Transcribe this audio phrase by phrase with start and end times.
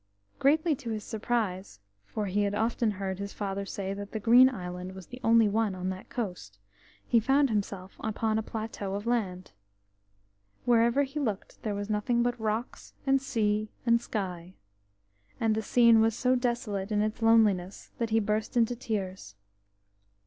[0.39, 4.49] Greatly to his surprise, for he had often heard his father say that the Green
[4.49, 6.57] Island was the only one on that coast,
[7.05, 9.51] he found himself upon a plateau of land.
[10.65, 14.55] Wherever he looked there was nothing but rocks and sea and sky,
[15.39, 19.35] and the scene was so desolate in its loneliness that he burst into tears.